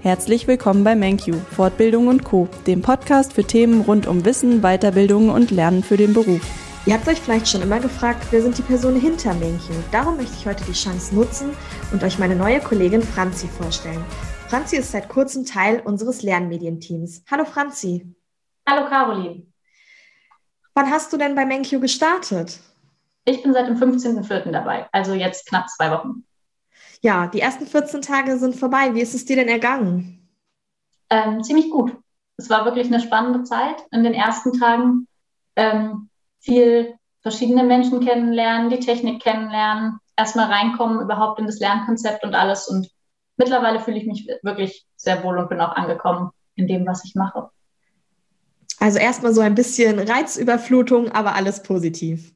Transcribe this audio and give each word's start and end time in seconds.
Herzlich 0.00 0.46
willkommen 0.46 0.84
bei 0.84 0.94
MenQ, 0.94 1.34
Fortbildung 1.34 2.06
und 2.06 2.22
Co., 2.22 2.48
dem 2.68 2.82
Podcast 2.82 3.32
für 3.32 3.42
Themen 3.42 3.80
rund 3.80 4.06
um 4.06 4.24
Wissen, 4.24 4.60
Weiterbildung 4.62 5.28
und 5.28 5.50
Lernen 5.50 5.82
für 5.82 5.96
den 5.96 6.14
Beruf. 6.14 6.40
Ihr 6.86 6.94
habt 6.94 7.08
euch 7.08 7.20
vielleicht 7.20 7.48
schon 7.48 7.62
immer 7.62 7.80
gefragt, 7.80 8.28
wer 8.30 8.40
sind 8.40 8.56
die 8.56 8.62
Personen 8.62 9.00
hinter 9.00 9.34
MenQ? 9.34 9.64
Darum 9.90 10.16
möchte 10.16 10.34
ich 10.38 10.46
heute 10.46 10.62
die 10.64 10.72
Chance 10.72 11.16
nutzen 11.16 11.50
und 11.92 12.04
euch 12.04 12.16
meine 12.20 12.36
neue 12.36 12.60
Kollegin 12.60 13.02
Franzi 13.02 13.48
vorstellen. 13.48 14.04
Franzi 14.46 14.76
ist 14.76 14.92
seit 14.92 15.08
kurzem 15.08 15.44
Teil 15.44 15.80
unseres 15.80 16.22
Lernmedienteams. 16.22 17.24
Hallo 17.28 17.44
Franzi. 17.44 18.06
Hallo 18.68 18.88
Caroline. 18.88 19.48
Wann 20.74 20.90
hast 20.92 21.12
du 21.12 21.16
denn 21.16 21.34
bei 21.34 21.44
MenQ 21.44 21.80
gestartet? 21.80 22.60
Ich 23.24 23.42
bin 23.42 23.52
seit 23.52 23.66
dem 23.66 23.76
15.04. 23.76 24.52
dabei, 24.52 24.86
also 24.92 25.12
jetzt 25.12 25.48
knapp 25.48 25.68
zwei 25.68 25.90
Wochen. 25.90 26.24
Ja, 27.00 27.26
die 27.28 27.40
ersten 27.40 27.66
14 27.66 28.02
Tage 28.02 28.38
sind 28.38 28.56
vorbei. 28.56 28.94
Wie 28.94 29.00
ist 29.00 29.14
es 29.14 29.24
dir 29.24 29.36
denn 29.36 29.48
ergangen? 29.48 30.28
Ähm, 31.10 31.42
ziemlich 31.42 31.70
gut. 31.70 31.96
Es 32.36 32.50
war 32.50 32.64
wirklich 32.64 32.86
eine 32.86 33.00
spannende 33.00 33.44
Zeit 33.44 33.76
in 33.90 34.04
den 34.04 34.14
ersten 34.14 34.52
Tagen. 34.52 35.06
Ähm, 35.56 36.08
viel 36.40 36.94
verschiedene 37.22 37.64
Menschen 37.64 38.00
kennenlernen, 38.00 38.70
die 38.70 38.78
Technik 38.78 39.22
kennenlernen, 39.22 39.98
erstmal 40.16 40.46
reinkommen 40.46 41.00
überhaupt 41.00 41.40
in 41.40 41.46
das 41.46 41.58
Lernkonzept 41.58 42.24
und 42.24 42.34
alles. 42.34 42.68
Und 42.68 42.88
mittlerweile 43.36 43.80
fühle 43.80 43.98
ich 43.98 44.06
mich 44.06 44.28
wirklich 44.42 44.86
sehr 44.96 45.22
wohl 45.24 45.38
und 45.38 45.48
bin 45.48 45.60
auch 45.60 45.74
angekommen 45.74 46.30
in 46.54 46.68
dem, 46.68 46.86
was 46.86 47.04
ich 47.04 47.14
mache. 47.14 47.50
Also 48.80 48.98
erstmal 48.98 49.34
so 49.34 49.40
ein 49.40 49.54
bisschen 49.54 49.98
Reizüberflutung, 49.98 51.10
aber 51.10 51.34
alles 51.34 51.62
positiv. 51.62 52.32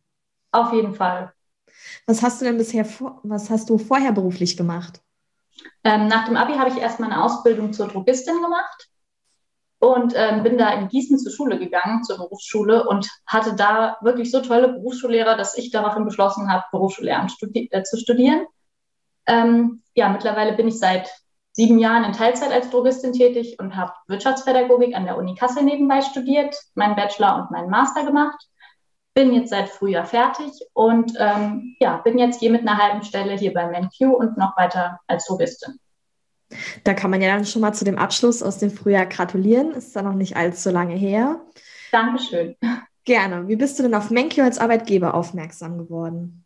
Auf 0.50 0.72
jeden 0.72 0.94
Fall. 0.94 1.32
Was 2.06 2.22
hast 2.22 2.40
du 2.40 2.44
denn 2.44 2.58
bisher, 2.58 2.86
was 3.22 3.50
hast 3.50 3.70
du 3.70 3.78
vorher 3.78 4.12
beruflich 4.12 4.56
gemacht? 4.56 5.00
Ähm, 5.84 6.08
nach 6.08 6.26
dem 6.26 6.36
Abi 6.36 6.54
habe 6.54 6.70
ich 6.70 6.78
erstmal 6.78 7.12
eine 7.12 7.22
Ausbildung 7.22 7.72
zur 7.72 7.88
Drogistin 7.88 8.40
gemacht 8.42 8.88
und 9.78 10.12
ähm, 10.16 10.42
bin 10.42 10.58
da 10.58 10.72
in 10.72 10.88
Gießen 10.88 11.18
zur 11.18 11.32
Schule 11.32 11.58
gegangen, 11.58 12.02
zur 12.04 12.16
Berufsschule 12.16 12.88
und 12.88 13.08
hatte 13.26 13.54
da 13.54 13.98
wirklich 14.00 14.30
so 14.30 14.40
tolle 14.40 14.68
Berufsschullehrer, 14.68 15.36
dass 15.36 15.56
ich 15.56 15.70
daraufhin 15.70 16.04
beschlossen 16.04 16.50
habe, 16.50 16.64
Berufsschullehramt 16.72 17.32
studi 17.32 17.68
äh, 17.70 17.82
zu 17.82 17.96
studieren. 17.96 18.46
Ähm, 19.26 19.82
ja, 19.94 20.08
mittlerweile 20.08 20.54
bin 20.54 20.68
ich 20.68 20.78
seit 20.78 21.10
sieben 21.52 21.78
Jahren 21.78 22.04
in 22.04 22.12
Teilzeit 22.12 22.50
als 22.50 22.70
Drogistin 22.70 23.12
tätig 23.12 23.58
und 23.60 23.76
habe 23.76 23.92
Wirtschaftspädagogik 24.08 24.96
an 24.96 25.04
der 25.04 25.18
Uni 25.18 25.34
Kassel 25.34 25.62
nebenbei 25.62 26.00
studiert, 26.00 26.56
meinen 26.74 26.96
Bachelor 26.96 27.36
und 27.36 27.50
meinen 27.50 27.70
Master 27.70 28.04
gemacht 28.04 28.48
bin 29.14 29.32
jetzt 29.34 29.50
seit 29.50 29.68
Frühjahr 29.68 30.06
fertig 30.06 30.50
und 30.72 31.12
ähm, 31.18 31.76
ja, 31.80 31.98
bin 31.98 32.18
jetzt 32.18 32.40
hier 32.40 32.50
mit 32.50 32.62
einer 32.62 32.78
halben 32.78 33.02
Stelle 33.02 33.36
hier 33.36 33.52
bei 33.52 33.66
MenQ 33.66 34.14
und 34.16 34.38
noch 34.38 34.56
weiter 34.56 35.00
als 35.06 35.26
Touristin. 35.26 35.78
Da 36.84 36.94
kann 36.94 37.10
man 37.10 37.20
ja 37.22 37.34
dann 37.34 37.44
schon 37.44 37.62
mal 37.62 37.72
zu 37.72 37.84
dem 37.84 37.98
Abschluss 37.98 38.42
aus 38.42 38.58
dem 38.58 38.70
Frühjahr 38.70 39.06
gratulieren. 39.06 39.72
Ist 39.72 39.96
da 39.96 40.02
noch 40.02 40.14
nicht 40.14 40.36
allzu 40.36 40.70
lange 40.70 40.94
her. 40.94 41.40
Dankeschön. 41.92 42.56
Gerne. 43.04 43.48
Wie 43.48 43.56
bist 43.56 43.78
du 43.78 43.82
denn 43.82 43.94
auf 43.94 44.10
MenQ 44.10 44.38
als 44.40 44.58
Arbeitgeber 44.58 45.14
aufmerksam 45.14 45.78
geworden? 45.78 46.44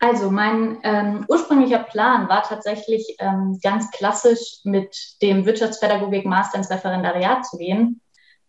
Also 0.00 0.30
mein 0.30 0.78
ähm, 0.82 1.24
ursprünglicher 1.28 1.78
Plan 1.78 2.28
war 2.28 2.42
tatsächlich 2.42 3.16
ähm, 3.20 3.58
ganz 3.62 3.90
klassisch 3.90 4.60
mit 4.64 4.94
dem 5.22 5.46
Wirtschaftspädagogik 5.46 6.26
Master 6.26 6.58
ins 6.58 6.70
Referendariat 6.70 7.46
zu 7.46 7.56
gehen 7.56 8.02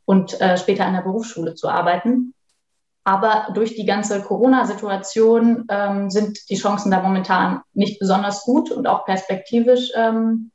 und 0.03 0.39
äh, 0.41 0.57
später 0.57 0.85
an 0.85 0.93
der 0.93 1.01
Berufsschule 1.01 1.55
zu 1.55 1.69
arbeiten. 1.69 2.34
Aber 3.07 3.49
durch 3.53 3.75
die 3.75 3.85
ganze 3.85 4.21
Corona-Situation 4.21 5.65
ähm, 5.69 6.09
sind 6.09 6.49
die 6.49 6.57
Chancen 6.57 6.89
da 6.89 7.01
momentan 7.01 7.61
nicht 7.73 7.99
besonders 7.99 8.43
gut 8.43 8.71
und 8.71 8.87
auch 8.87 9.05
perspektivisch, 9.05 9.91
ähm, 9.95 10.51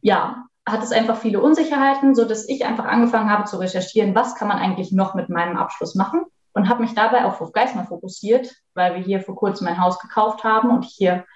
ja, 0.00 0.46
hat 0.66 0.82
es 0.82 0.90
einfach 0.90 1.18
viele 1.18 1.40
Unsicherheiten, 1.40 2.14
so 2.14 2.24
dass 2.24 2.48
ich 2.48 2.64
einfach 2.64 2.86
angefangen 2.86 3.30
habe 3.30 3.44
zu 3.44 3.58
recherchieren, 3.58 4.14
was 4.14 4.34
kann 4.34 4.48
man 4.48 4.58
eigentlich 4.58 4.90
noch 4.90 5.14
mit 5.14 5.28
meinem 5.28 5.58
Abschluss 5.58 5.94
machen 5.94 6.22
und 6.54 6.70
habe 6.70 6.80
mich 6.80 6.94
dabei 6.94 7.26
auf 7.26 7.38
Hofgeismar 7.40 7.86
fokussiert, 7.86 8.50
weil 8.72 8.94
wir 8.94 9.02
hier 9.02 9.20
vor 9.20 9.36
kurzem 9.36 9.66
ein 9.66 9.80
Haus 9.80 9.98
gekauft 9.98 10.44
haben 10.44 10.70
und 10.70 10.86
ich 10.86 10.94
hier 10.96 11.26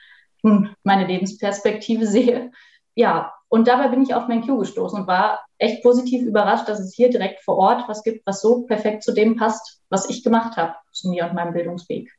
nun 0.43 0.75
meine 0.85 1.07
Lebensperspektive 1.07 2.07
sehe. 2.09 2.51
Ja, 2.95 3.35
und 3.51 3.67
dabei 3.67 3.89
bin 3.89 4.03
ich 4.03 4.15
auf 4.15 4.29
MenQ 4.29 4.61
gestoßen 4.61 5.01
und 5.01 5.07
war 5.09 5.41
echt 5.59 5.83
positiv 5.83 6.23
überrascht, 6.23 6.69
dass 6.69 6.79
es 6.79 6.95
hier 6.95 7.11
direkt 7.11 7.41
vor 7.41 7.57
Ort 7.57 7.89
was 7.89 8.05
gibt, 8.05 8.25
was 8.25 8.41
so 8.41 8.63
perfekt 8.63 9.03
zu 9.03 9.13
dem 9.13 9.35
passt, 9.35 9.83
was 9.91 10.09
ich 10.09 10.23
gemacht 10.23 10.57
habe, 10.57 10.77
zu 10.93 11.11
mir 11.11 11.27
und 11.27 11.35
meinem 11.35 11.53
Bildungsweg. 11.53 12.17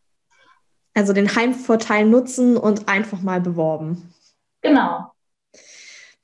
Also 0.93 1.13
den 1.13 1.33
Heimvorteil 1.33 2.05
nutzen 2.05 2.57
und 2.57 2.89
einfach 2.89 3.21
mal 3.21 3.39
beworben. 3.39 4.13
Genau. 4.61 5.13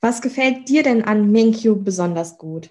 Was 0.02 0.20
gefällt 0.20 0.68
dir 0.68 0.82
denn 0.82 1.02
an 1.02 1.32
MenQ 1.32 1.82
besonders 1.82 2.36
gut? 2.36 2.70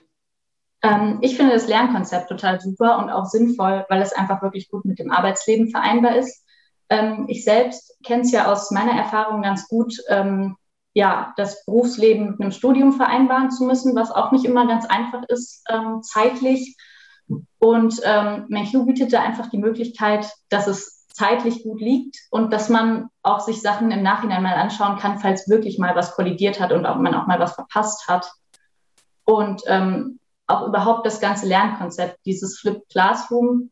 Ähm, 0.83 1.17
ich 1.21 1.37
finde 1.37 1.53
das 1.53 1.67
Lernkonzept 1.67 2.29
total 2.29 2.61
super 2.61 2.99
und 2.99 3.09
auch 3.09 3.25
sinnvoll, 3.25 3.83
weil 3.89 4.01
es 4.03 4.13
einfach 4.13 4.43
wirklich 4.43 4.69
gut 4.69 4.85
mit 4.85 4.99
dem 4.99 5.09
Arbeitsleben 5.09 5.71
vereinbar 5.71 6.15
ist. 6.15 6.45
Ähm, 6.89 7.25
ich 7.29 7.43
selbst 7.43 7.97
kenne 8.05 8.21
es 8.21 8.31
ja 8.31 8.51
aus 8.51 8.69
meiner 8.69 8.93
Erfahrung 8.93 9.41
ganz 9.41 9.67
gut, 9.67 9.95
ähm, 10.07 10.55
ja, 10.97 11.31
das 11.38 11.63
Berufsleben 11.63 12.31
mit 12.31 12.41
einem 12.41 12.52
Studium 12.52 12.91
vereinbaren 12.91 13.52
zu 13.52 13.66
müssen, 13.66 13.96
was 13.96 14.09
auch 14.09 14.31
nicht 14.31 14.46
immer 14.46 14.66
ganz 14.66 14.88
einfach 14.88 15.22
ist, 15.28 15.63
ähm, 15.69 16.02
zeitlich. 16.02 16.75
Und 17.59 18.02
ähm, 18.03 18.46
MenQ 18.50 18.88
bietet 18.88 19.13
da 19.13 19.22
einfach 19.22 19.47
die 19.52 19.59
Möglichkeit, 19.59 20.28
dass 20.50 20.66
es 20.66 21.06
zeitlich 21.09 21.62
gut 21.62 21.81
liegt 21.81 22.18
und 22.31 22.52
dass 22.52 22.69
man 22.69 23.09
auch 23.22 23.41
sich 23.41 23.62
Sachen 23.62 23.91
im 23.91 24.02
Nachhinein 24.02 24.41
mal 24.41 24.56
anschauen 24.56 24.97
kann, 24.97 25.19
falls 25.19 25.47
wirklich 25.47 25.78
mal 25.78 25.96
was 25.96 26.16
kollidiert 26.16 26.59
hat 26.59 26.72
und 26.72 26.88
auch 26.88 26.97
man 26.97 27.14
auch 27.14 27.28
mal 27.28 27.40
was 27.40 27.53
verpasst 27.53 28.08
hat. 28.08 28.31
Und 29.24 29.62
ähm, 29.68 30.18
auch 30.47 30.68
überhaupt 30.68 31.06
das 31.06 31.19
ganze 31.19 31.46
Lernkonzept, 31.46 32.18
dieses 32.25 32.58
Flipped 32.58 32.90
Classroom, 32.90 33.69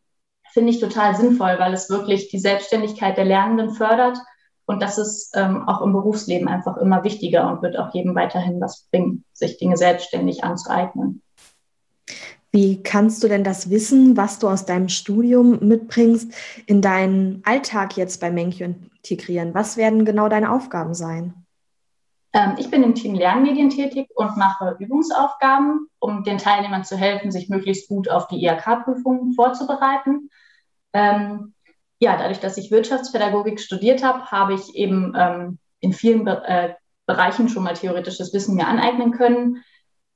finde 0.54 0.70
ich 0.70 0.80
total 0.80 1.16
sinnvoll, 1.16 1.56
weil 1.58 1.74
es 1.74 1.90
wirklich 1.90 2.30
die 2.30 2.38
Selbstständigkeit 2.38 3.18
der 3.18 3.26
Lernenden 3.26 3.72
fördert 3.72 4.20
und 4.66 4.82
das 4.82 4.98
ist 4.98 5.32
ähm, 5.36 5.68
auch 5.68 5.82
im 5.82 5.94
Berufsleben 5.94 6.48
einfach 6.48 6.78
immer 6.78 7.04
wichtiger 7.04 7.50
und 7.50 7.62
wird 7.62 7.78
auch 7.78 7.94
jedem 7.94 8.16
weiterhin 8.16 8.60
was 8.60 8.88
bringen, 8.92 9.24
sich 9.34 9.58
Dinge 9.58 9.78
selbstständig 9.78 10.44
anzueignen. 10.44 11.22
Wie 12.52 12.82
kannst 12.82 13.22
du 13.22 13.28
denn 13.28 13.44
das 13.44 13.70
Wissen, 13.70 14.16
was 14.16 14.40
du 14.40 14.48
aus 14.48 14.66
deinem 14.66 14.88
Studium 14.88 15.60
mitbringst, 15.60 16.34
in 16.66 16.82
deinen 16.82 17.42
Alltag 17.44 17.98
jetzt 17.98 18.22
bei 18.22 18.32
Menkyo 18.32 18.68
integrieren? 18.68 19.54
Was 19.54 19.76
werden 19.76 20.06
genau 20.06 20.30
deine 20.30 20.52
Aufgaben 20.52 20.94
sein? 20.94 21.34
Ähm, 22.32 22.56
ich 22.58 22.72
bin 22.72 22.82
im 22.82 22.96
Team 22.96 23.14
Lernmedien 23.14 23.70
tätig 23.70 24.08
und 24.16 24.38
mache 24.38 24.78
Übungsaufgaben, 24.80 25.88
um 26.00 26.24
den 26.24 26.38
Teilnehmern 26.38 26.86
zu 26.86 26.96
helfen, 26.96 27.30
sich 27.30 27.50
möglichst 27.50 27.90
gut 27.90 28.10
auf 28.10 28.28
die 28.28 28.44
IHK-Prüfungen 28.46 29.34
vorzubereiten. 29.34 30.30
Ähm, 30.94 31.55
ja, 32.00 32.18
dadurch, 32.18 32.40
dass 32.40 32.58
ich 32.58 32.72
Wirtschaftspädagogik 32.72 33.60
studiert 33.60 34.04
habe, 34.04 34.26
habe 34.26 34.54
ich 34.54 34.76
eben 34.76 35.14
ähm, 35.18 35.60
in 35.80 35.94
vielen 35.94 36.26
Be 36.26 36.44
äh, 36.46 36.74
Bereichen 37.06 37.50
schon 37.50 37.64
mal 37.64 37.76
theoretisches 37.76 38.34
Wissen 38.34 38.56
mir 38.56 38.68
aneignen 38.68 39.12
können, 39.12 39.64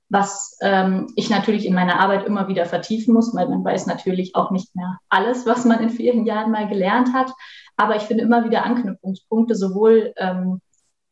was 0.10 0.58
ähm, 0.62 1.08
ich 1.16 1.30
natürlich 1.30 1.66
in 1.66 1.76
meiner 1.76 2.00
Arbeit 2.00 2.26
immer 2.26 2.48
wieder 2.48 2.66
vertiefen 2.66 3.14
muss, 3.14 3.36
weil 3.36 3.48
man 3.48 3.64
weiß 3.64 3.86
natürlich 3.86 4.36
auch 4.36 4.50
nicht 4.50 4.76
mehr 4.76 4.98
alles, 5.08 5.46
was 5.46 5.66
man 5.66 5.82
in 5.82 5.92
vielen 5.92 6.26
Jahren 6.26 6.52
mal 6.52 6.68
gelernt 6.68 7.14
hat. 7.14 7.32
Aber 7.78 7.96
ich 7.96 8.04
finde 8.04 8.24
immer 8.24 8.44
wieder 8.44 8.66
Anknüpfungspunkte, 8.66 9.56
sowohl 9.56 10.14
ähm, 10.18 10.62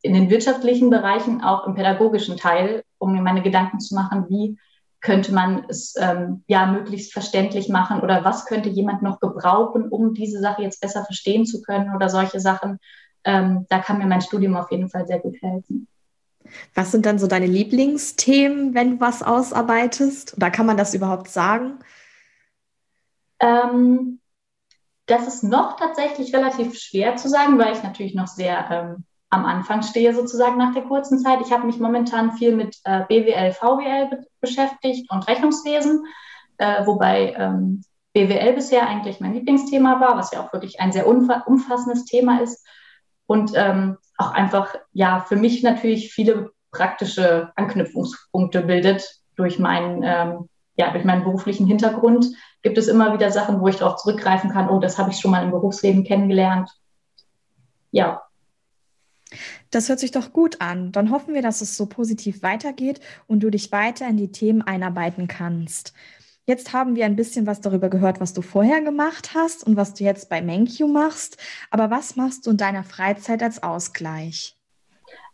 in 0.02 0.14
den 0.14 0.30
wirtschaftlichen 0.30 0.90
Bereichen, 0.90 1.42
auch 1.42 1.66
im 1.66 1.74
pädagogischen 1.74 2.36
Teil, 2.36 2.82
um 2.98 3.12
mir 3.12 3.22
meine 3.22 3.42
Gedanken 3.42 3.78
zu 3.78 3.94
machen, 3.94 4.26
wie 4.28 4.58
könnte 5.00 5.32
man 5.32 5.64
es 5.68 5.94
ähm, 5.98 6.42
ja 6.48 6.66
möglichst 6.66 7.12
verständlich 7.12 7.68
machen 7.68 8.00
oder 8.00 8.24
was 8.24 8.46
könnte 8.46 8.68
jemand 8.68 9.02
noch 9.02 9.20
gebrauchen, 9.20 9.88
um 9.88 10.14
diese 10.14 10.40
Sache 10.40 10.62
jetzt 10.62 10.80
besser 10.80 11.04
verstehen 11.04 11.46
zu 11.46 11.62
können 11.62 11.94
oder 11.94 12.08
solche 12.08 12.40
Sachen. 12.40 12.78
Ähm, 13.24 13.66
da 13.68 13.78
kann 13.78 13.98
mir 13.98 14.06
mein 14.06 14.22
Studium 14.22 14.56
auf 14.56 14.70
jeden 14.70 14.88
Fall 14.88 15.06
sehr 15.06 15.20
gut 15.20 15.40
helfen. 15.40 15.86
Was 16.74 16.92
sind 16.92 17.06
dann 17.06 17.18
so 17.18 17.26
deine 17.26 17.46
Lieblingsthemen, 17.46 18.74
wenn 18.74 18.92
du 18.92 19.00
was 19.00 19.22
ausarbeitest? 19.22 20.36
Oder 20.36 20.50
kann 20.50 20.66
man 20.66 20.76
das 20.76 20.94
überhaupt 20.94 21.28
sagen? 21.28 21.78
Ähm, 23.40 24.20
das 25.06 25.26
ist 25.26 25.44
noch 25.44 25.76
tatsächlich 25.76 26.34
relativ 26.34 26.78
schwer 26.78 27.16
zu 27.16 27.28
sagen, 27.28 27.58
weil 27.58 27.72
ich 27.72 27.82
natürlich 27.82 28.14
noch 28.14 28.26
sehr 28.26 28.70
ähm, 28.70 29.04
am 29.30 29.44
Anfang 29.44 29.82
stehe 29.82 30.14
sozusagen 30.14 30.56
nach 30.56 30.72
der 30.72 30.84
kurzen 30.84 31.18
Zeit. 31.18 31.40
Ich 31.42 31.52
habe 31.52 31.66
mich 31.66 31.78
momentan 31.78 32.32
viel 32.32 32.54
mit 32.54 32.76
äh, 32.84 33.04
BWL, 33.08 33.52
VWL 33.52 34.08
be 34.08 34.26
beschäftigt 34.40 35.10
und 35.10 35.26
Rechnungswesen, 35.26 36.06
äh, 36.58 36.86
wobei 36.86 37.34
ähm, 37.36 37.82
BWL 38.14 38.54
bisher 38.54 38.88
eigentlich 38.88 39.20
mein 39.20 39.34
Lieblingsthema 39.34 40.00
war, 40.00 40.16
was 40.16 40.32
ja 40.32 40.40
auch 40.40 40.52
wirklich 40.52 40.80
ein 40.80 40.92
sehr 40.92 41.06
umfassendes 41.06 42.04
Thema 42.04 42.40
ist 42.40 42.66
und 43.26 43.52
ähm, 43.54 43.98
auch 44.16 44.32
einfach 44.32 44.74
ja 44.92 45.20
für 45.20 45.36
mich 45.36 45.62
natürlich 45.62 46.12
viele 46.12 46.50
praktische 46.70 47.52
Anknüpfungspunkte 47.56 48.62
bildet 48.62 49.20
durch 49.36 49.58
meinen 49.58 50.02
ähm, 50.04 50.48
ja 50.76 50.90
durch 50.92 51.04
meinen 51.04 51.24
beruflichen 51.24 51.66
Hintergrund 51.66 52.26
gibt 52.62 52.78
es 52.78 52.88
immer 52.88 53.12
wieder 53.12 53.30
Sachen, 53.30 53.60
wo 53.60 53.68
ich 53.68 53.76
darauf 53.76 53.96
zurückgreifen 53.96 54.50
kann. 54.50 54.68
Oh, 54.68 54.78
das 54.78 54.98
habe 54.98 55.10
ich 55.10 55.18
schon 55.18 55.30
mal 55.30 55.44
im 55.44 55.50
Berufsleben 55.50 56.04
kennengelernt. 56.04 56.70
Ja, 57.90 58.22
Das 59.70 59.88
hört 59.88 59.98
sich 59.98 60.10
doch 60.10 60.32
gut 60.32 60.60
an. 60.60 60.92
Dann 60.92 61.10
hoffen 61.10 61.34
wir, 61.34 61.42
dass 61.42 61.60
es 61.60 61.76
so 61.76 61.86
positiv 61.86 62.42
weitergeht 62.42 63.00
und 63.26 63.40
du 63.40 63.50
dich 63.50 63.72
weiter 63.72 64.08
in 64.08 64.16
die 64.16 64.32
Themen 64.32 64.62
einarbeiten 64.62 65.28
kannst. 65.28 65.92
Jetzt 66.46 66.72
haben 66.72 66.96
wir 66.96 67.04
ein 67.04 67.16
bisschen 67.16 67.46
was 67.46 67.60
darüber 67.60 67.90
gehört, 67.90 68.20
was 68.20 68.32
du 68.32 68.40
vorher 68.40 68.80
gemacht 68.80 69.32
hast 69.34 69.64
und 69.64 69.76
was 69.76 69.92
du 69.92 70.04
jetzt 70.04 70.30
bei 70.30 70.40
MenQ 70.40 70.88
machst. 70.88 71.36
Aber 71.70 71.90
was 71.90 72.16
machst 72.16 72.46
du 72.46 72.52
in 72.52 72.56
deiner 72.56 72.84
Freizeit 72.84 73.42
als 73.42 73.62
Ausgleich? 73.62 74.56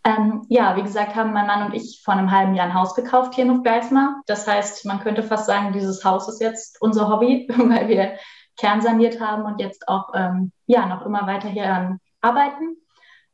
Ähm, 0.02 0.44
ja, 0.48 0.76
wie 0.76 0.82
gesagt, 0.82 1.14
haben 1.14 1.32
mein 1.32 1.46
Mann 1.46 1.66
und 1.66 1.74
ich 1.74 2.02
vor 2.04 2.14
einem 2.14 2.32
halben 2.32 2.54
Jahr 2.54 2.66
ein 2.66 2.74
Haus 2.74 2.96
gekauft 2.96 3.34
hier 3.34 3.44
in 3.44 3.52
Hofgeismar. 3.52 4.22
Das 4.26 4.46
heißt, 4.46 4.84
man 4.86 4.98
könnte 5.00 5.22
fast 5.22 5.46
sagen, 5.46 5.72
dieses 5.72 6.04
Haus 6.04 6.28
ist 6.28 6.40
jetzt 6.40 6.82
unser 6.82 7.08
Hobby, 7.08 7.48
weil 7.56 7.88
wir 7.88 8.18
kernsaniert 8.56 9.20
haben 9.20 9.44
und 9.44 9.60
jetzt 9.60 9.88
auch 9.88 10.10
ähm, 10.14 10.52
ja, 10.66 10.86
noch 10.86 11.06
immer 11.06 11.26
weiter 11.26 11.48
hier 11.48 11.98
arbeiten. 12.20 12.76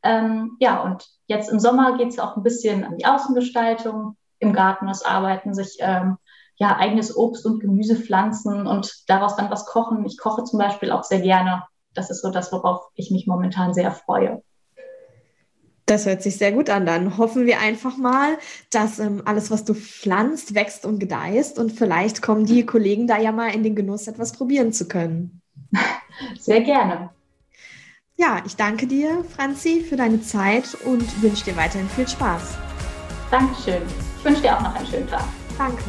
Ähm, 0.03 0.57
ja, 0.61 0.83
und 0.83 1.07
jetzt 1.27 1.51
im 1.51 1.61
Sommer 1.61 1.97
geht 1.99 2.09
es 2.09 2.19
auch 2.19 2.37
ein 2.37 2.43
bisschen 2.43 2.85
an 2.85 2.97
die 2.97 3.07
Außengestaltung, 3.07 4.17
im 4.39 4.53
Garten 4.53 4.87
was 4.87 5.05
arbeiten, 5.05 5.55
sich 5.55 5.77
ähm, 5.81 6.17
ja, 6.57 6.77
eigenes 6.77 7.17
Obst 7.17 7.47
und 7.47 7.61
Gemüse 7.61 7.97
pflanzen 7.97 8.67
und 8.67 8.93
daraus 9.09 9.37
dann 9.37 9.51
was 9.51 9.67
kochen. 9.67 10.05
Ich 10.05 10.19
koche 10.19 10.45
zum 10.45 10.59
Beispiel 10.59 10.91
auch 10.93 11.05
sehr 11.05 11.21
gerne. 11.21 11.65
Das 11.95 12.11
ist 12.11 12.23
so 12.23 12.31
das, 12.31 12.53
worauf 12.53 12.87
ich 12.95 13.11
mich 13.11 13.27
momentan 13.27 13.75
sehr 13.75 13.91
freue. 13.91 14.43
Das 15.87 16.07
hört 16.07 16.23
sich 16.23 16.37
sehr 16.37 16.53
gut 16.53 16.71
an. 16.71 16.87
Dann 16.87 17.19
hoffen 17.19 17.47
wir 17.47 17.59
einfach 17.59 17.97
mal, 17.97 18.39
dass 18.71 19.01
ähm, 19.01 19.23
alles, 19.25 19.51
was 19.51 19.65
du 19.65 19.75
pflanzt, 19.75 20.55
wächst 20.55 20.87
und 20.87 21.01
gedeißt. 21.01 21.59
Und 21.59 21.73
vielleicht 21.73 22.23
kommen 22.23 22.47
die 22.47 22.65
Kollegen 22.65 23.09
da 23.09 23.19
ja 23.19 23.33
mal 23.33 23.53
in 23.53 23.65
den 23.65 23.75
Genuss, 23.75 24.07
etwas 24.07 24.33
probieren 24.33 24.73
zu 24.73 24.87
können. 24.87 25.43
Sehr 26.39 26.61
gerne. 26.61 27.11
Ja, 28.21 28.43
ich 28.45 28.55
danke 28.55 28.87
dir, 28.87 29.25
Franzi, 29.35 29.81
für 29.81 29.97
deine 29.97 30.21
Zeit 30.21 30.77
und 30.85 31.23
wünsche 31.23 31.47
dir 31.47 31.57
weiterhin 31.57 31.89
viel 31.89 32.07
Spaß. 32.07 32.59
Dankeschön. 33.31 33.81
Ich 34.19 34.25
wünsche 34.27 34.43
dir 34.43 34.59
auch 34.59 34.61
noch 34.61 34.75
einen 34.75 34.87
schönen 34.87 35.09
Tag. 35.09 35.25
Danke. 35.57 35.85